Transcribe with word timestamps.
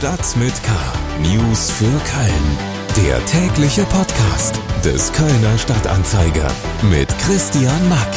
Stadt 0.00 0.34
mit 0.38 0.54
K. 0.62 0.72
News 1.20 1.70
für 1.72 1.84
Köln. 1.84 3.06
Der 3.06 3.22
tägliche 3.26 3.84
Podcast 3.84 4.58
des 4.82 5.12
Kölner 5.12 5.58
Stadtanzeiger 5.58 6.50
mit 6.90 7.06
Christian 7.18 7.86
Mack. 7.90 8.08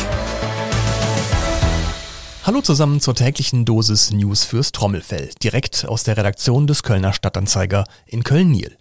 Hallo 2.43 2.61
zusammen 2.61 3.01
zur 3.01 3.15
täglichen 3.15 3.65
Dosis 3.65 4.11
News 4.13 4.46
fürs 4.46 4.71
Trommelfell, 4.71 5.31
direkt 5.43 5.86
aus 5.86 6.04
der 6.04 6.15
Redaktion 6.15 6.68
des 6.68 6.83
Kölner 6.83 7.11
Stadtanzeiger 7.11 7.84
in 8.05 8.23
Köln-Niel. 8.23 8.77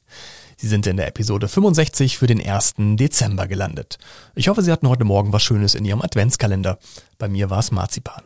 Sie 0.57 0.69
sind 0.69 0.87
in 0.87 0.96
der 0.96 1.09
Episode 1.09 1.48
65 1.48 2.19
für 2.19 2.29
den 2.29 2.41
1. 2.41 2.75
Dezember 2.95 3.48
gelandet. 3.48 3.98
Ich 4.37 4.46
hoffe, 4.46 4.62
Sie 4.62 4.71
hatten 4.71 4.89
heute 4.89 5.03
Morgen 5.03 5.32
was 5.32 5.43
Schönes 5.43 5.75
in 5.75 5.84
Ihrem 5.84 6.03
Adventskalender. 6.03 6.79
Bei 7.19 7.27
mir 7.27 7.50
war 7.50 7.59
es 7.59 7.73
Marzipan. 7.73 8.23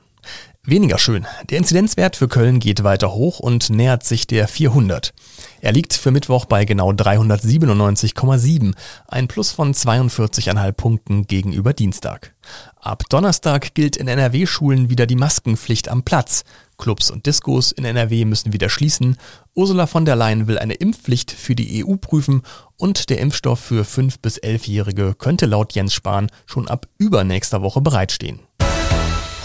Weniger 0.69 0.99
schön. 0.99 1.29
Der 1.49 1.59
Inzidenzwert 1.59 2.17
für 2.17 2.27
Köln 2.27 2.59
geht 2.59 2.83
weiter 2.83 3.13
hoch 3.13 3.39
und 3.39 3.71
nähert 3.71 4.03
sich 4.03 4.27
der 4.27 4.49
400. 4.49 5.15
Er 5.61 5.71
liegt 5.71 5.93
für 5.93 6.11
Mittwoch 6.11 6.45
bei 6.47 6.65
genau 6.65 6.91
397,7, 6.91 8.75
ein 9.07 9.29
Plus 9.29 9.53
von 9.53 9.73
42,5 9.73 10.73
Punkten 10.73 11.27
gegenüber 11.29 11.73
Dienstag. 11.73 12.35
Ab 12.81 13.05
Donnerstag 13.09 13.75
gilt 13.75 13.97
in 13.97 14.09
NRW-Schulen 14.09 14.91
wieder 14.91 15.07
die 15.07 15.15
Maskenpflicht 15.15 15.89
am 15.89 16.03
Platz. 16.03 16.43
Clubs 16.79 17.13
und 17.13 17.27
Diskos 17.27 17.71
in 17.71 17.85
NRW 17.85 18.25
müssen 18.25 18.53
wieder 18.53 18.69
schließen. 18.69 19.19
Ursula 19.55 19.87
von 19.87 20.05
der 20.05 20.17
Leyen 20.17 20.49
will 20.49 20.59
eine 20.59 20.75
Impfpflicht 20.75 21.31
für 21.31 21.55
die 21.55 21.85
EU 21.87 21.95
prüfen 21.95 22.43
und 22.77 23.09
der 23.09 23.21
Impfstoff 23.21 23.61
für 23.61 23.85
5- 23.85 24.17
bis 24.21 24.43
11-Jährige 24.43 25.15
könnte 25.15 25.47
laut 25.47 25.75
Jens 25.75 25.95
Spahn 25.95 26.27
schon 26.45 26.67
ab 26.67 26.89
übernächster 26.99 27.63
Woche 27.63 27.83
bereitstehen. 27.83 28.41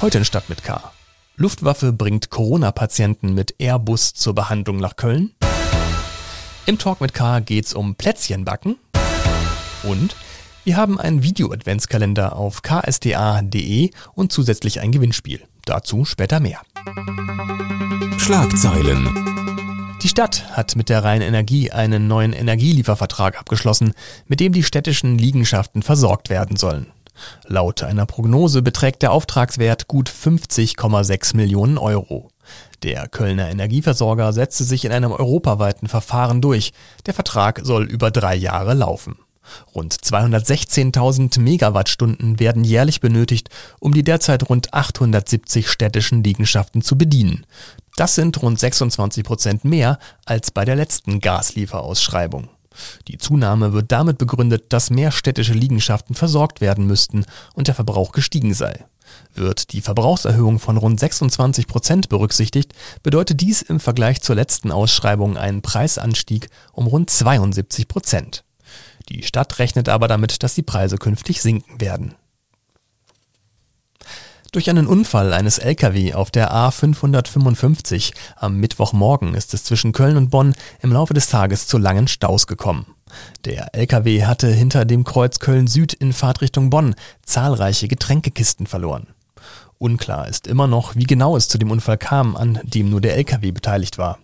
Heute 0.01 0.17
in 0.17 0.25
Stadt 0.25 0.49
mit 0.49 0.63
K. 0.63 0.81
Luftwaffe 1.41 1.91
bringt 1.91 2.29
Corona-Patienten 2.29 3.33
mit 3.33 3.55
Airbus 3.57 4.13
zur 4.13 4.35
Behandlung 4.35 4.77
nach 4.77 4.95
Köln. 4.95 5.31
Im 6.67 6.77
Talk 6.77 7.01
mit 7.01 7.15
K 7.15 7.39
geht's 7.39 7.73
um 7.73 7.95
Plätzchenbacken. 7.95 8.77
Und 9.81 10.15
wir 10.63 10.77
haben 10.77 10.99
einen 10.99 11.23
Video-Adventskalender 11.23 12.35
auf 12.35 12.61
ksda.de 12.61 13.89
und 14.13 14.31
zusätzlich 14.31 14.81
ein 14.81 14.91
Gewinnspiel. 14.91 15.41
Dazu 15.65 16.05
später 16.05 16.39
mehr. 16.39 16.61
Schlagzeilen. 18.19 19.09
Die 20.03 20.09
Stadt 20.09 20.45
hat 20.55 20.75
mit 20.75 20.89
der 20.89 21.03
Rhein-Energie 21.03 21.71
einen 21.71 22.07
neuen 22.07 22.33
Energieliefervertrag 22.33 23.39
abgeschlossen, 23.39 23.93
mit 24.27 24.41
dem 24.41 24.53
die 24.53 24.61
städtischen 24.61 25.17
Liegenschaften 25.17 25.81
versorgt 25.81 26.29
werden 26.29 26.55
sollen. 26.55 26.85
Laut 27.45 27.83
einer 27.83 28.05
Prognose 28.05 28.61
beträgt 28.61 29.01
der 29.01 29.11
Auftragswert 29.11 29.87
gut 29.87 30.09
50,6 30.09 31.35
Millionen 31.35 31.77
Euro. 31.77 32.29
Der 32.83 33.07
Kölner 33.07 33.49
Energieversorger 33.49 34.33
setzte 34.33 34.63
sich 34.63 34.85
in 34.85 34.91
einem 34.91 35.11
europaweiten 35.11 35.87
Verfahren 35.87 36.41
durch. 36.41 36.73
Der 37.05 37.13
Vertrag 37.13 37.61
soll 37.63 37.83
über 37.83 38.11
drei 38.11 38.35
Jahre 38.35 38.73
laufen. 38.73 39.17
Rund 39.75 39.93
216.000 39.93 41.39
Megawattstunden 41.39 42.39
werden 42.39 42.63
jährlich 42.63 43.01
benötigt, 43.01 43.49
um 43.79 43.93
die 43.93 44.03
derzeit 44.03 44.49
rund 44.49 44.73
870 44.73 45.69
städtischen 45.69 46.23
Liegenschaften 46.23 46.81
zu 46.81 46.97
bedienen. 46.97 47.45
Das 47.95 48.15
sind 48.15 48.41
rund 48.41 48.59
26 48.59 49.23
Prozent 49.23 49.65
mehr 49.65 49.99
als 50.25 50.51
bei 50.51 50.65
der 50.65 50.75
letzten 50.75 51.19
Gaslieferausschreibung. 51.19 52.49
Die 53.07 53.17
Zunahme 53.17 53.73
wird 53.73 53.91
damit 53.91 54.17
begründet, 54.17 54.65
dass 54.69 54.89
mehr 54.89 55.11
städtische 55.11 55.53
Liegenschaften 55.53 56.15
versorgt 56.15 56.61
werden 56.61 56.85
müssten 56.85 57.25
und 57.53 57.67
der 57.67 57.75
Verbrauch 57.75 58.11
gestiegen 58.11 58.53
sei. 58.53 58.85
Wird 59.33 59.73
die 59.73 59.81
Verbrauchserhöhung 59.81 60.59
von 60.59 60.77
rund 60.77 60.99
26 60.99 61.67
Prozent 61.67 62.09
berücksichtigt, 62.09 62.73
bedeutet 63.03 63.41
dies 63.41 63.61
im 63.61 63.79
Vergleich 63.79 64.21
zur 64.21 64.35
letzten 64.35 64.71
Ausschreibung 64.71 65.37
einen 65.37 65.61
Preisanstieg 65.61 66.49
um 66.71 66.87
rund 66.87 67.09
72 67.09 67.87
Prozent. 67.87 68.43
Die 69.09 69.23
Stadt 69.23 69.59
rechnet 69.59 69.89
aber 69.89 70.07
damit, 70.07 70.43
dass 70.43 70.55
die 70.55 70.61
Preise 70.61 70.97
künftig 70.97 71.41
sinken 71.41 71.81
werden. 71.81 72.15
Durch 74.53 74.69
einen 74.69 74.85
Unfall 74.85 75.31
eines 75.31 75.59
Lkw 75.59 76.13
auf 76.13 76.29
der 76.29 76.53
A555 76.53 78.11
am 78.35 78.57
Mittwochmorgen 78.57 79.33
ist 79.33 79.53
es 79.53 79.63
zwischen 79.63 79.93
Köln 79.93 80.17
und 80.17 80.29
Bonn 80.29 80.55
im 80.81 80.91
Laufe 80.91 81.13
des 81.13 81.29
Tages 81.29 81.67
zu 81.67 81.77
langen 81.77 82.09
Staus 82.09 82.47
gekommen. 82.47 82.85
Der 83.45 83.73
Lkw 83.73 84.25
hatte 84.25 84.49
hinter 84.51 84.83
dem 84.83 85.05
Kreuz 85.05 85.39
Köln 85.39 85.67
Süd 85.67 85.93
in 85.93 86.11
Fahrtrichtung 86.11 86.69
Bonn 86.69 86.95
zahlreiche 87.25 87.87
Getränkekisten 87.87 88.67
verloren. 88.67 89.07
Unklar 89.77 90.27
ist 90.27 90.47
immer 90.47 90.67
noch, 90.67 90.97
wie 90.97 91.05
genau 91.05 91.37
es 91.37 91.47
zu 91.47 91.57
dem 91.57 91.71
Unfall 91.71 91.97
kam, 91.97 92.35
an 92.35 92.59
dem 92.63 92.89
nur 92.89 92.99
der 92.99 93.15
Lkw 93.15 93.53
beteiligt 93.53 93.97
war. 93.97 94.19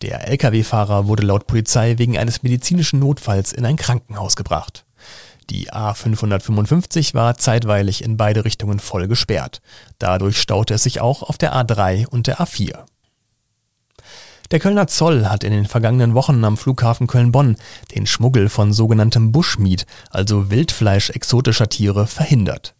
Der 0.00 0.28
Lkw-Fahrer 0.28 1.08
wurde 1.08 1.26
laut 1.26 1.46
Polizei 1.46 1.98
wegen 1.98 2.16
eines 2.16 2.42
medizinischen 2.42 3.00
Notfalls 3.00 3.52
in 3.52 3.66
ein 3.66 3.76
Krankenhaus 3.76 4.34
gebracht. 4.34 4.86
Die 5.50 5.72
A555 5.72 7.14
war 7.14 7.36
zeitweilig 7.36 8.04
in 8.04 8.16
beide 8.16 8.44
Richtungen 8.44 8.78
voll 8.78 9.08
gesperrt. 9.08 9.60
Dadurch 9.98 10.40
staute 10.40 10.74
es 10.74 10.82
sich 10.82 11.00
auch 11.00 11.22
auf 11.22 11.38
der 11.38 11.54
A3 11.54 12.06
und 12.06 12.26
der 12.26 12.38
A4. 12.38 12.84
Der 14.50 14.60
Kölner 14.60 14.86
Zoll 14.86 15.26
hat 15.26 15.44
in 15.44 15.52
den 15.52 15.66
vergangenen 15.66 16.14
Wochen 16.14 16.44
am 16.44 16.58
Flughafen 16.58 17.06
Köln-Bonn 17.06 17.56
den 17.94 18.06
Schmuggel 18.06 18.50
von 18.50 18.72
sogenanntem 18.72 19.32
Bushmeat, 19.32 19.86
also 20.10 20.50
Wildfleisch 20.50 21.10
exotischer 21.10 21.68
Tiere, 21.68 22.06
verhindert. 22.06 22.74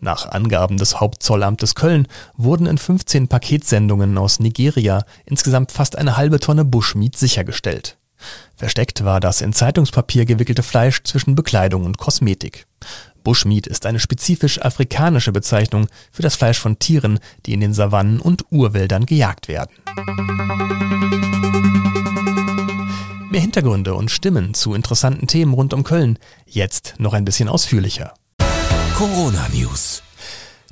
Nach 0.00 0.30
Angaben 0.30 0.76
des 0.76 1.00
Hauptzollamtes 1.00 1.74
Köln 1.74 2.06
wurden 2.36 2.66
in 2.66 2.78
15 2.78 3.26
Paketsendungen 3.26 4.16
aus 4.16 4.38
Nigeria 4.38 5.04
insgesamt 5.24 5.72
fast 5.72 5.98
eine 5.98 6.16
halbe 6.16 6.38
Tonne 6.38 6.64
Bushmeat 6.64 7.16
sichergestellt. 7.16 7.98
Versteckt 8.56 9.04
war 9.04 9.20
das 9.20 9.40
in 9.40 9.52
Zeitungspapier 9.52 10.24
gewickelte 10.24 10.62
Fleisch 10.62 11.02
zwischen 11.04 11.34
Bekleidung 11.34 11.84
und 11.84 11.98
Kosmetik. 11.98 12.66
Bushmeat 13.24 13.66
ist 13.66 13.86
eine 13.86 14.00
spezifisch 14.00 14.60
afrikanische 14.62 15.32
Bezeichnung 15.32 15.88
für 16.10 16.22
das 16.22 16.36
Fleisch 16.36 16.58
von 16.58 16.78
Tieren, 16.78 17.20
die 17.46 17.52
in 17.52 17.60
den 17.60 17.74
Savannen 17.74 18.20
und 18.20 18.46
Urwäldern 18.50 19.06
gejagt 19.06 19.48
werden. 19.48 19.74
Mehr 23.30 23.40
Hintergründe 23.42 23.94
und 23.94 24.10
Stimmen 24.10 24.54
zu 24.54 24.72
interessanten 24.72 25.26
Themen 25.26 25.52
rund 25.52 25.74
um 25.74 25.84
Köln, 25.84 26.18
jetzt 26.46 26.94
noch 26.98 27.12
ein 27.12 27.26
bisschen 27.26 27.48
ausführlicher. 27.48 28.14
Corona 28.96 29.46
News. 29.52 30.02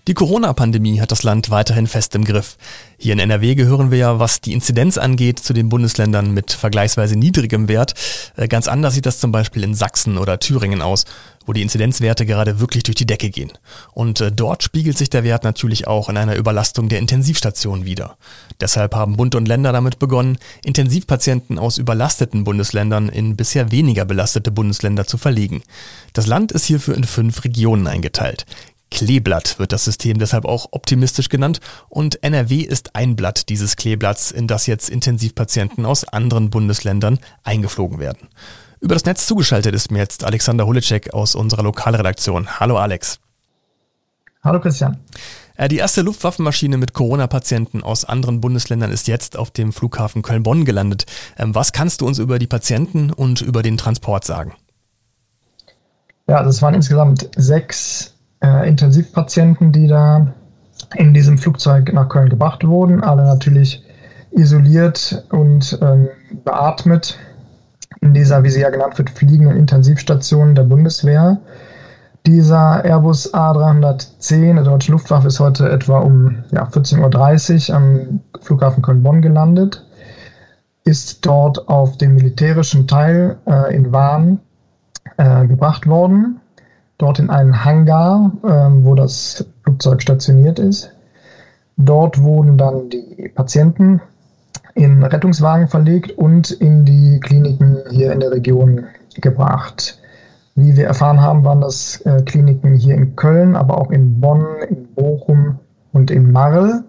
Die 0.08 0.14
Corona-Pandemie 0.14 1.00
hat 1.00 1.10
das 1.10 1.24
Land 1.24 1.50
weiterhin 1.50 1.88
fest 1.88 2.14
im 2.14 2.24
Griff. 2.24 2.56
Hier 2.96 3.12
in 3.12 3.18
NRW 3.18 3.56
gehören 3.56 3.90
wir 3.90 3.98
ja, 3.98 4.20
was 4.20 4.40
die 4.40 4.52
Inzidenz 4.52 4.98
angeht, 4.98 5.40
zu 5.40 5.52
den 5.52 5.68
Bundesländern 5.68 6.32
mit 6.32 6.52
vergleichsweise 6.52 7.18
niedrigem 7.18 7.66
Wert. 7.66 7.94
Äh, 8.36 8.46
ganz 8.46 8.68
anders 8.68 8.94
sieht 8.94 9.04
das 9.04 9.18
zum 9.18 9.32
Beispiel 9.32 9.64
in 9.64 9.74
Sachsen 9.74 10.16
oder 10.16 10.38
Thüringen 10.38 10.80
aus, 10.80 11.06
wo 11.44 11.52
die 11.52 11.60
Inzidenzwerte 11.60 12.24
gerade 12.24 12.60
wirklich 12.60 12.84
durch 12.84 12.94
die 12.94 13.04
Decke 13.04 13.30
gehen. 13.30 13.50
Und 13.94 14.20
äh, 14.20 14.30
dort 14.30 14.62
spiegelt 14.62 14.96
sich 14.96 15.10
der 15.10 15.24
Wert 15.24 15.42
natürlich 15.42 15.88
auch 15.88 16.08
in 16.08 16.16
einer 16.16 16.36
Überlastung 16.36 16.88
der 16.88 17.00
Intensivstationen 17.00 17.84
wieder. 17.84 18.16
Deshalb 18.60 18.94
haben 18.94 19.16
Bund 19.16 19.34
und 19.34 19.48
Länder 19.48 19.72
damit 19.72 19.98
begonnen, 19.98 20.38
Intensivpatienten 20.64 21.58
aus 21.58 21.78
überlasteten 21.78 22.44
Bundesländern 22.44 23.08
in 23.08 23.34
bisher 23.34 23.72
weniger 23.72 24.04
belastete 24.04 24.52
Bundesländer 24.52 25.04
zu 25.04 25.18
verlegen. 25.18 25.64
Das 26.12 26.28
Land 26.28 26.52
ist 26.52 26.64
hierfür 26.64 26.94
in 26.94 27.04
fünf 27.04 27.42
Regionen 27.42 27.88
eingeteilt. 27.88 28.46
Kleeblatt 28.96 29.58
wird 29.58 29.72
das 29.72 29.84
System 29.84 30.18
deshalb 30.18 30.46
auch 30.46 30.68
optimistisch 30.70 31.28
genannt 31.28 31.60
und 31.90 32.22
NRW 32.24 32.62
ist 32.62 32.96
ein 32.96 33.14
Blatt 33.14 33.50
dieses 33.50 33.76
Kleeblatts, 33.76 34.30
in 34.30 34.46
das 34.46 34.66
jetzt 34.66 34.88
Intensivpatienten 34.88 35.84
aus 35.84 36.08
anderen 36.08 36.48
Bundesländern 36.48 37.18
eingeflogen 37.44 37.98
werden. 37.98 38.28
Über 38.80 38.94
das 38.94 39.04
Netz 39.04 39.26
zugeschaltet 39.26 39.74
ist 39.74 39.90
mir 39.90 39.98
jetzt 39.98 40.24
Alexander 40.24 40.66
Hulicek 40.66 41.12
aus 41.12 41.34
unserer 41.34 41.62
Lokalredaktion. 41.62 42.58
Hallo 42.58 42.78
Alex. 42.78 43.20
Hallo 44.42 44.60
Christian. 44.60 44.96
Äh, 45.56 45.68
die 45.68 45.76
erste 45.76 46.00
Luftwaffenmaschine 46.00 46.78
mit 46.78 46.94
Corona-Patienten 46.94 47.82
aus 47.82 48.06
anderen 48.06 48.40
Bundesländern 48.40 48.90
ist 48.90 49.08
jetzt 49.08 49.36
auf 49.36 49.50
dem 49.50 49.74
Flughafen 49.74 50.22
Köln-Bonn 50.22 50.64
gelandet. 50.64 51.04
Ähm, 51.36 51.54
was 51.54 51.72
kannst 51.72 52.00
du 52.00 52.06
uns 52.06 52.18
über 52.18 52.38
die 52.38 52.46
Patienten 52.46 53.12
und 53.12 53.42
über 53.42 53.62
den 53.62 53.76
Transport 53.76 54.24
sagen? 54.24 54.54
Ja, 56.28 56.42
das 56.42 56.62
waren 56.62 56.72
insgesamt 56.72 57.28
sechs 57.36 58.15
äh, 58.40 58.68
Intensivpatienten, 58.68 59.72
die 59.72 59.86
da 59.86 60.32
in 60.94 61.14
diesem 61.14 61.38
Flugzeug 61.38 61.92
nach 61.92 62.08
Köln 62.08 62.28
gebracht 62.28 62.66
wurden, 62.66 63.02
alle 63.02 63.24
natürlich 63.24 63.82
isoliert 64.30 65.24
und 65.30 65.78
ähm, 65.82 66.08
beatmet. 66.44 67.18
In 68.00 68.12
dieser, 68.12 68.42
wie 68.42 68.50
sie 68.50 68.60
ja 68.60 68.70
genannt 68.70 68.98
wird, 68.98 69.10
fliegenden 69.10 69.56
Intensivstation 69.56 70.54
der 70.54 70.64
Bundeswehr. 70.64 71.38
Dieser 72.26 72.84
Airbus 72.84 73.32
A310 73.32 74.54
der 74.54 74.64
deutschen 74.64 74.92
Luftwaffe 74.92 75.28
ist 75.28 75.40
heute 75.40 75.70
etwa 75.70 76.00
um 76.00 76.44
ja, 76.50 76.64
14.30 76.64 77.70
Uhr 77.70 77.76
am 77.76 78.20
Flughafen 78.42 78.82
Köln-Bonn 78.82 79.22
gelandet, 79.22 79.86
ist 80.84 81.24
dort 81.24 81.68
auf 81.68 81.96
dem 81.98 82.16
militärischen 82.16 82.86
Teil 82.86 83.38
äh, 83.46 83.74
in 83.74 83.92
Wahn 83.92 84.40
äh, 85.16 85.46
gebracht 85.46 85.86
worden 85.86 86.40
dort 86.98 87.18
in 87.18 87.30
einen 87.30 87.64
Hangar, 87.64 88.32
ähm, 88.44 88.84
wo 88.84 88.94
das 88.94 89.44
Flugzeug 89.62 90.02
stationiert 90.02 90.58
ist. 90.58 90.90
Dort 91.76 92.22
wurden 92.22 92.56
dann 92.56 92.88
die 92.88 93.30
Patienten 93.34 94.00
in 94.74 95.02
Rettungswagen 95.02 95.68
verlegt 95.68 96.12
und 96.12 96.50
in 96.50 96.84
die 96.84 97.20
Kliniken 97.20 97.78
hier 97.90 98.12
in 98.12 98.20
der 98.20 98.30
Region 98.30 98.84
gebracht. 99.20 99.98
Wie 100.54 100.74
wir 100.76 100.86
erfahren 100.86 101.20
haben, 101.20 101.44
waren 101.44 101.60
das 101.60 102.00
äh, 102.02 102.22
Kliniken 102.22 102.74
hier 102.74 102.94
in 102.94 103.14
Köln, 103.14 103.56
aber 103.56 103.78
auch 103.78 103.90
in 103.90 104.20
Bonn, 104.20 104.44
in 104.68 104.86
Bochum 104.94 105.58
und 105.92 106.10
in 106.10 106.32
Marl. 106.32 106.84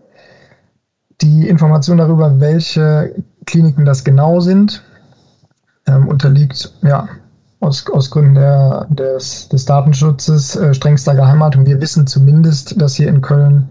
Die 1.21 1.50
Information 1.50 1.98
darüber, 1.98 2.39
welche 2.39 3.13
Kliniken 3.45 3.86
das 3.86 4.03
genau 4.03 4.39
sind, 4.39 4.83
ähm, 5.86 6.07
unterliegt 6.07 6.74
ja, 6.81 7.10
aus, 7.59 7.86
aus 7.92 8.12
Gründen 8.12 8.36
der, 8.36 8.88
des, 8.89 9.50
des 9.50 9.65
Datenschutzes 9.65 10.56
äh, 10.56 10.74
strengster 10.74 11.15
Geheimhaltung. 11.15 11.65
Wir 11.65 11.81
wissen 11.81 12.07
zumindest, 12.07 12.80
dass 12.80 12.95
hier 12.95 13.07
in 13.07 13.21
Köln 13.21 13.69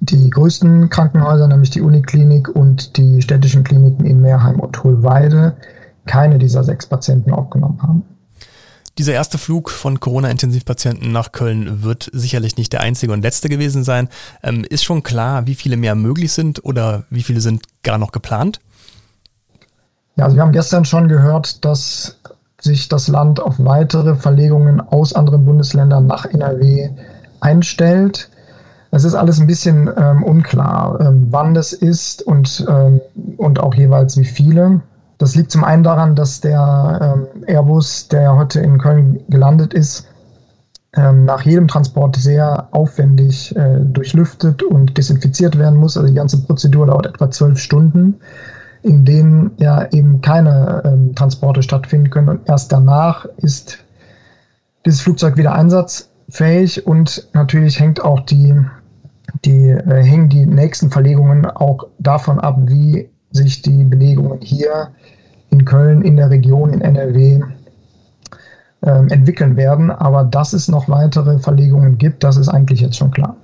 die 0.00 0.30
größten 0.30 0.90
Krankenhäuser, 0.90 1.48
nämlich 1.48 1.70
die 1.70 1.80
Uniklinik 1.80 2.48
und 2.48 2.96
die 2.96 3.20
städtischen 3.22 3.64
Kliniken 3.64 4.06
in 4.06 4.20
Meerheim 4.20 4.60
und 4.60 4.82
Hohlweide, 4.82 5.56
keine 6.06 6.38
dieser 6.38 6.64
sechs 6.64 6.86
Patienten 6.86 7.32
aufgenommen 7.32 7.82
haben. 7.82 8.02
Dieser 8.96 9.12
erste 9.12 9.38
Flug 9.38 9.70
von 9.70 10.00
Corona-Intensivpatienten 10.00 11.12
nach 11.12 11.30
Köln 11.30 11.84
wird 11.84 12.10
sicherlich 12.12 12.56
nicht 12.56 12.72
der 12.72 12.80
einzige 12.80 13.12
und 13.12 13.22
letzte 13.22 13.48
gewesen 13.48 13.84
sein. 13.84 14.08
Ähm, 14.42 14.64
ist 14.68 14.82
schon 14.82 15.04
klar, 15.04 15.46
wie 15.46 15.54
viele 15.54 15.76
mehr 15.76 15.94
möglich 15.94 16.32
sind 16.32 16.64
oder 16.64 17.04
wie 17.08 17.22
viele 17.22 17.40
sind 17.40 17.62
gar 17.84 17.98
noch 17.98 18.10
geplant? 18.10 18.60
Ja, 20.16 20.24
also 20.24 20.36
wir 20.36 20.42
haben 20.42 20.50
gestern 20.50 20.84
schon 20.84 21.06
gehört, 21.06 21.64
dass 21.64 22.17
sich 22.60 22.88
das 22.88 23.08
Land 23.08 23.40
auf 23.40 23.54
weitere 23.58 24.16
Verlegungen 24.16 24.80
aus 24.80 25.12
anderen 25.14 25.44
Bundesländern 25.44 26.06
nach 26.06 26.24
NRW 26.26 26.90
einstellt. 27.40 28.30
Es 28.90 29.04
ist 29.04 29.14
alles 29.14 29.38
ein 29.38 29.46
bisschen 29.46 29.90
ähm, 29.96 30.22
unklar, 30.22 30.98
ähm, 31.00 31.26
wann 31.30 31.54
das 31.54 31.72
ist 31.72 32.22
und, 32.22 32.66
ähm, 32.68 33.00
und 33.36 33.60
auch 33.60 33.74
jeweils 33.74 34.16
wie 34.16 34.24
viele. 34.24 34.80
Das 35.18 35.34
liegt 35.34 35.50
zum 35.50 35.64
einen 35.64 35.82
daran, 35.82 36.14
dass 36.14 36.40
der 36.40 37.16
ähm, 37.34 37.44
Airbus, 37.46 38.08
der 38.08 38.34
heute 38.34 38.60
in 38.60 38.78
Köln 38.78 39.20
gelandet 39.28 39.74
ist, 39.74 40.06
ähm, 40.96 41.26
nach 41.26 41.42
jedem 41.42 41.68
Transport 41.68 42.16
sehr 42.16 42.68
aufwendig 42.70 43.54
äh, 43.56 43.80
durchlüftet 43.80 44.62
und 44.62 44.96
desinfiziert 44.96 45.58
werden 45.58 45.78
muss. 45.78 45.96
Also 45.96 46.08
die 46.08 46.14
ganze 46.14 46.42
Prozedur 46.42 46.86
dauert 46.86 47.06
etwa 47.06 47.30
zwölf 47.30 47.58
Stunden, 47.58 48.14
in 48.82 49.04
denen 49.04 49.50
ja 49.58 49.86
eben 49.90 50.20
keine 50.20 50.82
ähm, 50.84 51.14
Transporte 51.14 51.62
stattfinden 51.62 52.10
können. 52.10 52.28
Und 52.28 52.48
erst 52.48 52.72
danach 52.72 53.26
ist 53.38 53.78
dieses 54.86 55.00
Flugzeug 55.00 55.36
wieder 55.36 55.54
einsatzfähig 55.54 56.86
und 56.86 57.28
natürlich 57.32 57.80
hängt 57.80 58.02
auch 58.02 58.20
die 58.20 58.54
die 59.44 59.68
äh, 59.70 60.02
hängen 60.02 60.28
die 60.28 60.46
nächsten 60.46 60.90
Verlegungen 60.90 61.46
auch 61.46 61.86
davon 61.98 62.38
ab, 62.40 62.58
wie 62.66 63.08
sich 63.30 63.62
die 63.62 63.84
Belegungen 63.84 64.40
hier 64.40 64.90
in 65.50 65.64
Köln, 65.64 66.02
in 66.02 66.16
der 66.16 66.30
Region, 66.30 66.72
in 66.72 66.80
NRW 66.80 67.40
äh, 68.82 68.90
entwickeln 68.90 69.56
werden. 69.56 69.90
Aber 69.90 70.24
dass 70.24 70.52
es 70.52 70.68
noch 70.68 70.88
weitere 70.88 71.38
Verlegungen 71.38 71.98
gibt, 71.98 72.24
das 72.24 72.36
ist 72.36 72.48
eigentlich 72.48 72.80
jetzt 72.80 72.96
schon 72.96 73.10
klar. 73.10 73.36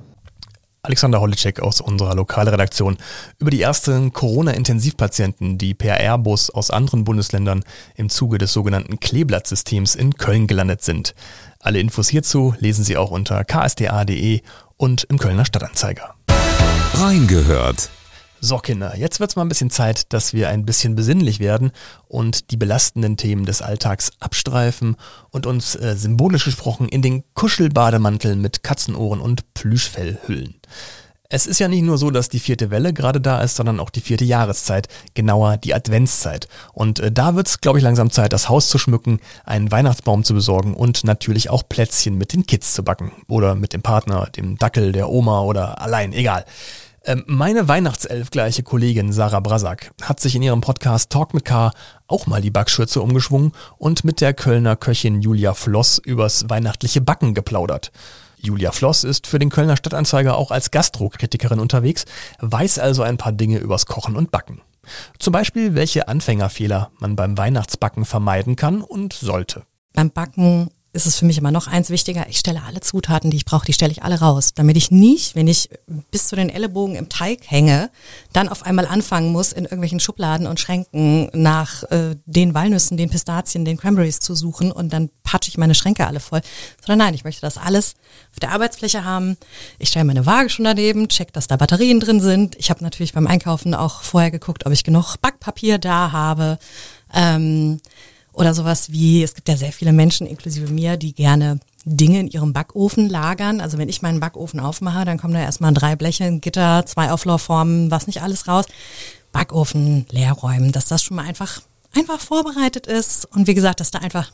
Alexander 0.84 1.20
Holicek 1.20 1.60
aus 1.60 1.80
unserer 1.80 2.14
Lokalredaktion 2.14 2.98
über 3.38 3.50
die 3.50 3.62
ersten 3.62 4.12
Corona-Intensivpatienten, 4.12 5.56
die 5.56 5.72
per 5.72 5.98
Airbus 5.98 6.50
aus 6.50 6.70
anderen 6.70 7.04
Bundesländern 7.04 7.64
im 7.96 8.10
Zuge 8.10 8.36
des 8.36 8.52
sogenannten 8.52 9.00
Kleeblattsystems 9.00 9.94
in 9.94 10.14
Köln 10.14 10.46
gelandet 10.46 10.82
sind. 10.82 11.14
Alle 11.58 11.80
Infos 11.80 12.08
hierzu 12.10 12.54
lesen 12.58 12.84
Sie 12.84 12.98
auch 12.98 13.10
unter 13.10 13.44
ksda.de 13.44 14.42
und 14.76 15.04
im 15.04 15.18
Kölner 15.18 15.46
Stadtanzeiger. 15.46 16.14
Reingehört. 16.92 17.88
So, 18.46 18.58
Kinder, 18.58 18.94
jetzt 18.98 19.20
wird's 19.20 19.36
mal 19.36 19.42
ein 19.42 19.48
bisschen 19.48 19.70
Zeit, 19.70 20.12
dass 20.12 20.34
wir 20.34 20.50
ein 20.50 20.66
bisschen 20.66 20.94
besinnlich 20.94 21.40
werden 21.40 21.72
und 22.08 22.50
die 22.50 22.58
belastenden 22.58 23.16
Themen 23.16 23.46
des 23.46 23.62
Alltags 23.62 24.12
abstreifen 24.20 24.96
und 25.30 25.46
uns 25.46 25.76
äh, 25.76 25.96
symbolisch 25.96 26.44
gesprochen 26.44 26.86
in 26.86 27.00
den 27.00 27.24
Kuschelbademantel 27.32 28.36
mit 28.36 28.62
Katzenohren 28.62 29.22
und 29.22 29.54
Plüschfell 29.54 30.18
hüllen. 30.26 30.56
Es 31.30 31.46
ist 31.46 31.58
ja 31.58 31.68
nicht 31.68 31.84
nur 31.84 31.96
so, 31.96 32.10
dass 32.10 32.28
die 32.28 32.38
vierte 32.38 32.70
Welle 32.70 32.92
gerade 32.92 33.18
da 33.18 33.40
ist, 33.40 33.56
sondern 33.56 33.80
auch 33.80 33.88
die 33.88 34.02
vierte 34.02 34.26
Jahreszeit, 34.26 34.88
genauer 35.14 35.56
die 35.56 35.72
Adventszeit. 35.72 36.46
Und 36.74 37.00
äh, 37.00 37.10
da 37.10 37.36
wird's, 37.36 37.62
glaube 37.62 37.78
ich, 37.78 37.82
langsam 37.82 38.10
Zeit, 38.10 38.34
das 38.34 38.50
Haus 38.50 38.68
zu 38.68 38.76
schmücken, 38.76 39.20
einen 39.46 39.72
Weihnachtsbaum 39.72 40.22
zu 40.22 40.34
besorgen 40.34 40.74
und 40.74 41.02
natürlich 41.04 41.48
auch 41.48 41.66
Plätzchen 41.66 42.18
mit 42.18 42.34
den 42.34 42.44
Kids 42.44 42.74
zu 42.74 42.84
backen. 42.84 43.10
Oder 43.26 43.54
mit 43.54 43.72
dem 43.72 43.80
Partner, 43.80 44.28
dem 44.36 44.58
Dackel, 44.58 44.92
der 44.92 45.08
Oma 45.08 45.40
oder 45.40 45.80
allein, 45.80 46.12
egal. 46.12 46.44
Ähm, 47.06 47.22
meine 47.26 47.68
Weihnachtself-gleiche 47.68 48.62
Kollegin 48.62 49.12
Sarah 49.12 49.40
Brasak 49.40 49.92
hat 50.00 50.20
sich 50.20 50.34
in 50.34 50.42
ihrem 50.42 50.62
Podcast 50.62 51.10
Talk 51.10 51.34
mit 51.34 51.44
K 51.44 51.70
auch 52.06 52.26
mal 52.26 52.40
die 52.40 52.50
Backschürze 52.50 53.02
umgeschwungen 53.02 53.52
und 53.76 54.04
mit 54.04 54.22
der 54.22 54.32
Kölner 54.32 54.74
Köchin 54.74 55.20
Julia 55.20 55.52
Floss 55.52 55.98
übers 55.98 56.48
weihnachtliche 56.48 57.02
Backen 57.02 57.34
geplaudert. 57.34 57.92
Julia 58.38 58.72
Floss 58.72 59.04
ist 59.04 59.26
für 59.26 59.38
den 59.38 59.50
Kölner 59.50 59.76
Stadtanzeiger 59.76 60.36
auch 60.36 60.50
als 60.50 60.70
Gastrokritikerin 60.70 61.60
unterwegs, 61.60 62.06
weiß 62.40 62.78
also 62.78 63.02
ein 63.02 63.18
paar 63.18 63.32
Dinge 63.32 63.58
übers 63.58 63.84
Kochen 63.84 64.16
und 64.16 64.30
Backen. 64.30 64.62
Zum 65.18 65.32
Beispiel, 65.32 65.74
welche 65.74 66.08
Anfängerfehler 66.08 66.90
man 67.00 67.16
beim 67.16 67.36
Weihnachtsbacken 67.36 68.06
vermeiden 68.06 68.56
kann 68.56 68.80
und 68.80 69.12
sollte. 69.12 69.64
Beim 69.92 70.10
Backen 70.10 70.70
ist 70.94 71.06
es 71.06 71.16
für 71.16 71.24
mich 71.24 71.38
immer 71.38 71.50
noch 71.50 71.66
eins 71.66 71.90
wichtiger. 71.90 72.26
Ich 72.28 72.38
stelle 72.38 72.62
alle 72.62 72.80
Zutaten, 72.80 73.30
die 73.30 73.36
ich 73.36 73.44
brauche, 73.44 73.66
die 73.66 73.72
stelle 73.72 73.90
ich 73.90 74.04
alle 74.04 74.20
raus, 74.20 74.54
damit 74.54 74.76
ich 74.76 74.92
nicht, 74.92 75.34
wenn 75.34 75.48
ich 75.48 75.68
bis 76.12 76.28
zu 76.28 76.36
den 76.36 76.48
Ellenbogen 76.48 76.94
im 76.94 77.08
Teig 77.08 77.40
hänge, 77.46 77.90
dann 78.32 78.48
auf 78.48 78.64
einmal 78.64 78.86
anfangen 78.86 79.32
muss, 79.32 79.52
in 79.52 79.64
irgendwelchen 79.64 79.98
Schubladen 79.98 80.46
und 80.46 80.60
Schränken 80.60 81.30
nach 81.32 81.82
äh, 81.90 82.14
den 82.26 82.54
Walnüssen, 82.54 82.96
den 82.96 83.10
Pistazien, 83.10 83.64
den 83.64 83.76
Cranberries 83.76 84.20
zu 84.20 84.36
suchen 84.36 84.70
und 84.70 84.92
dann 84.92 85.10
patsche 85.24 85.50
ich 85.50 85.58
meine 85.58 85.74
Schränke 85.74 86.06
alle 86.06 86.20
voll. 86.20 86.42
Sondern 86.80 87.06
nein, 87.06 87.14
ich 87.14 87.24
möchte 87.24 87.40
das 87.40 87.58
alles 87.58 87.94
auf 88.30 88.38
der 88.38 88.52
Arbeitsfläche 88.52 89.04
haben. 89.04 89.36
Ich 89.80 89.88
stelle 89.88 90.04
meine 90.04 90.26
Waage 90.26 90.48
schon 90.48 90.64
daneben, 90.64 91.08
check, 91.08 91.32
dass 91.32 91.48
da 91.48 91.56
Batterien 91.56 91.98
drin 91.98 92.20
sind. 92.20 92.54
Ich 92.54 92.70
habe 92.70 92.84
natürlich 92.84 93.14
beim 93.14 93.26
Einkaufen 93.26 93.74
auch 93.74 94.02
vorher 94.02 94.30
geguckt, 94.30 94.64
ob 94.64 94.72
ich 94.72 94.84
genug 94.84 95.16
Backpapier 95.20 95.78
da 95.78 96.12
habe. 96.12 96.58
Ähm, 97.12 97.80
oder 98.34 98.54
sowas 98.54 98.90
wie, 98.92 99.22
es 99.22 99.34
gibt 99.34 99.48
ja 99.48 99.56
sehr 99.56 99.72
viele 99.72 99.92
Menschen, 99.92 100.26
inklusive 100.26 100.72
mir, 100.72 100.96
die 100.96 101.14
gerne 101.14 101.60
Dinge 101.84 102.20
in 102.20 102.28
ihrem 102.28 102.52
Backofen 102.52 103.08
lagern. 103.08 103.60
Also 103.60 103.78
wenn 103.78 103.88
ich 103.88 104.02
meinen 104.02 104.20
Backofen 104.20 104.60
aufmache, 104.60 105.04
dann 105.04 105.18
kommen 105.18 105.34
da 105.34 105.40
erstmal 105.40 105.72
drei 105.72 105.96
Bleche, 105.96 106.24
ein 106.24 106.40
Gitter, 106.40 106.84
zwei 106.86 107.12
Auflaufformen, 107.12 107.90
was 107.90 108.06
nicht 108.06 108.22
alles 108.22 108.48
raus. 108.48 108.66
Backofen 109.32 110.06
leer 110.10 110.32
räumen, 110.32 110.72
dass 110.72 110.86
das 110.86 111.02
schon 111.02 111.16
mal 111.16 111.26
einfach, 111.26 111.60
einfach 111.94 112.20
vorbereitet 112.20 112.86
ist. 112.86 113.26
Und 113.26 113.46
wie 113.46 113.54
gesagt, 113.54 113.80
dass 113.80 113.90
da 113.90 114.00
einfach 114.00 114.32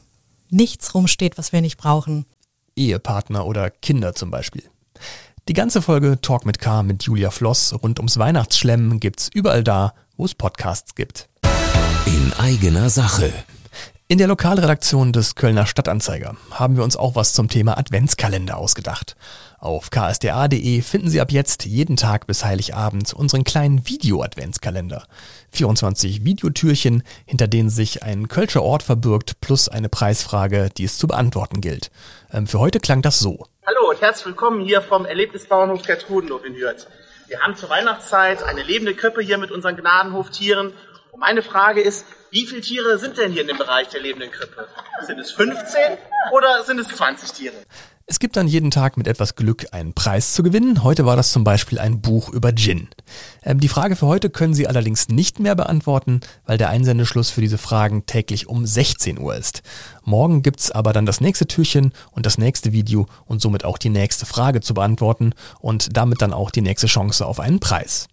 nichts 0.51 0.95
rumsteht, 0.95 1.39
was 1.39 1.53
wir 1.53 1.61
nicht 1.61 1.77
brauchen. 1.77 2.25
Ehepartner 2.77 3.47
oder 3.47 3.71
Kinder 3.71 4.15
zum 4.15 4.31
Beispiel. 4.31 4.63
Die 5.49 5.55
ganze 5.55 5.83
Folge 5.83 6.21
Talk 6.21 6.47
mit 6.47 6.59
K 6.59 6.83
mit 6.83 7.03
Julia 7.03 7.31
Floss 7.31 7.75
rund 7.83 7.99
ums 7.99 8.19
Weihnachtsschlemmen 8.19 9.01
gibt's 9.01 9.29
überall 9.33 9.65
da, 9.65 9.95
wo 10.17 10.25
es 10.25 10.35
Podcasts 10.35 10.95
gibt. 10.95 11.29
In 12.07 12.33
eigener 12.39 12.91
Sache. 12.91 13.33
In 14.11 14.19
der 14.19 14.27
Lokalredaktion 14.27 15.13
des 15.13 15.37
Kölner 15.37 15.67
Stadtanzeiger 15.67 16.35
haben 16.51 16.77
wir 16.77 16.83
uns 16.83 16.97
auch 16.97 17.15
was 17.15 17.33
zum 17.33 17.49
Thema 17.49 17.79
Adventskalender 17.79 18.57
ausgedacht. 18.57 19.15
Auf 19.61 19.91
ksda.de 19.91 20.83
finden 20.83 21.09
Sie 21.09 21.21
ab 21.21 21.31
jetzt 21.31 21.65
jeden 21.65 21.95
Tag 21.95 22.27
bis 22.27 22.45
Heiligabend 22.45 23.15
unseren 23.15 23.45
kleinen 23.45 23.87
Video-Adventskalender. 23.87 25.05
24 25.53 26.25
Videotürchen, 26.25 27.05
hinter 27.25 27.47
denen 27.47 27.71
sich 27.71 28.03
ein 28.03 28.27
Kölscher 28.27 28.65
Ort 28.65 28.83
verbirgt, 28.83 29.41
plus 29.41 29.69
eine 29.69 29.89
Preisfrage, 29.89 30.71
die 30.77 30.87
es 30.87 30.99
zu 30.99 31.07
beantworten 31.07 31.61
gilt. 31.61 31.93
Ähm, 32.33 32.49
für 32.49 32.59
heute 32.59 32.81
klang 32.81 33.03
das 33.03 33.21
so. 33.21 33.47
Hallo 33.65 33.91
und 33.91 34.01
herzlich 34.01 34.27
willkommen 34.27 34.61
hier 34.61 34.83
vom 34.83 35.07
Erlebnisbauernhof 35.07 35.83
Gertrudenhof 35.83 36.45
in 36.45 36.57
Hürth. 36.57 36.89
Wir 37.29 37.39
haben 37.43 37.55
zur 37.55 37.71
Weihnachtszeit 37.71 38.43
eine 38.43 38.65
lebende 38.65 38.97
Krippe 38.97 39.23
hier 39.23 39.39
mit 39.39 39.53
unseren 39.53 39.77
Gnadenhoftieren. 39.77 40.73
Und 41.13 41.21
meine 41.21 41.43
Frage 41.43 41.81
ist, 41.81 42.07
wie 42.31 42.47
viele 42.47 42.61
Tiere 42.61 42.99
sind 42.99 43.19
denn 43.19 43.33
hier 43.33 43.43
in 43.43 43.49
dem 43.49 43.59
Bereich 43.59 43.89
der 43.89 44.01
lebenden 44.01 44.31
Krippe? 44.31 44.69
Sind 45.07 45.19
es 45.19 45.33
15 45.33 45.99
oder 46.33 46.65
sind 46.65 46.79
es 46.79 46.89
20 46.89 47.33
Tiere? 47.33 47.55
Es 48.07 48.19
gibt 48.19 48.37
dann 48.37 48.49
jeden 48.49 48.73
Tag 48.73 48.97
mit 48.97 49.07
etwas 49.07 49.37
Glück 49.37 49.69
einen 49.71 49.95
Preis 49.95 50.33
zu 50.33 50.43
gewinnen. 50.43 50.83
Heute 50.83 51.07
war 51.07 51.15
das 51.15 51.31
zum 51.31 51.45
Beispiel 51.45 51.79
ein 51.79 52.01
Buch 52.01 52.29
über 52.29 52.53
Gin. 52.53 52.89
Ähm, 53.45 53.61
die 53.61 53.69
Frage 53.69 53.95
für 53.95 54.07
heute 54.07 54.31
können 54.31 54.53
Sie 54.53 54.67
allerdings 54.67 55.09
nicht 55.09 55.39
mehr 55.39 55.55
beantworten, 55.55 56.21
weil 56.45 56.59
der 56.59 56.71
Einsendeschluss 56.71 57.31
für 57.31 57.41
diese 57.41 57.59
Fragen 57.59 58.07
täglich 58.07 58.49
um 58.49 58.67
16 58.67 59.19
Uhr 59.21 59.37
ist. 59.37 59.63
Morgen 60.03 60.43
gibt's 60.43 60.73
aber 60.73 60.93
dann 60.93 61.07
das 61.07 61.21
nächste 61.21 61.47
Türchen 61.47 61.93
und 62.11 62.27
das 62.27 62.37
nächste 62.37 62.73
Video 62.73 63.07
und 63.27 63.41
somit 63.41 63.65
auch 63.65 63.79
die 63.79 63.91
nächste 63.91 64.27
Frage 64.27 64.61
zu 64.61 64.75
beantworten 64.75 65.33
und 65.61 65.97
damit 65.97 66.21
dann 66.21 66.33
auch 66.33 66.51
die 66.51 66.63
nächste 66.63 66.89
Chance 66.89 67.25
auf 67.25 67.39
einen 67.39 67.61
Preis. 67.61 68.09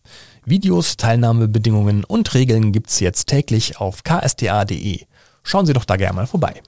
Videos, 0.49 0.95
Teilnahmebedingungen 0.95 2.05
und 2.05 2.33
Regeln 2.33 2.71
gibt's 2.71 3.01
jetzt 3.01 3.27
täglich 3.27 3.81
auf 3.81 4.03
ksta.de. 4.03 5.01
Schauen 5.43 5.65
Sie 5.65 5.73
doch 5.73 5.83
da 5.83 5.97
gerne 5.97 6.15
mal 6.15 6.25
vorbei. 6.25 6.61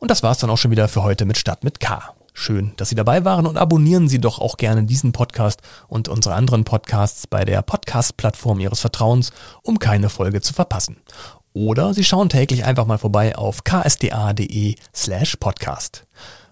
Und 0.00 0.10
das 0.10 0.22
war's 0.22 0.36
dann 0.36 0.50
auch 0.50 0.58
schon 0.58 0.70
wieder 0.70 0.86
für 0.88 1.02
heute 1.02 1.24
mit 1.24 1.38
Stadt 1.38 1.64
mit 1.64 1.80
K. 1.80 2.14
Schön, 2.34 2.72
dass 2.76 2.90
Sie 2.90 2.94
dabei 2.94 3.24
waren 3.24 3.46
und 3.46 3.56
abonnieren 3.56 4.10
Sie 4.10 4.18
doch 4.18 4.38
auch 4.38 4.58
gerne 4.58 4.84
diesen 4.84 5.12
Podcast 5.12 5.62
und 5.88 6.10
unsere 6.10 6.34
anderen 6.34 6.64
Podcasts 6.64 7.26
bei 7.26 7.46
der 7.46 7.62
Podcast-Plattform 7.62 8.60
Ihres 8.60 8.80
Vertrauens, 8.80 9.32
um 9.62 9.78
keine 9.78 10.10
Folge 10.10 10.42
zu 10.42 10.52
verpassen. 10.52 10.98
Oder 11.54 11.94
Sie 11.94 12.04
schauen 12.04 12.28
täglich 12.28 12.66
einfach 12.66 12.84
mal 12.84 12.98
vorbei 12.98 13.34
auf 13.34 13.64
ksda.de 13.64 14.74
slash 14.94 15.36
podcast. 15.36 16.04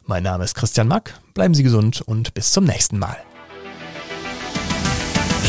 Mein 0.07 0.23
Name 0.23 0.45
ist 0.45 0.55
Christian 0.55 0.89
Mack, 0.89 1.21
bleiben 1.35 1.53
Sie 1.53 1.63
gesund 1.63 2.01
und 2.01 2.33
bis 2.33 2.53
zum 2.53 2.65
nächsten 2.65 2.99
Mal. 2.99 3.19